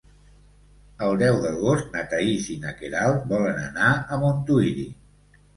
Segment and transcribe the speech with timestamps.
[1.07, 4.89] El deu d'agost na Thaís i na Queralt volen anar a Montuïri.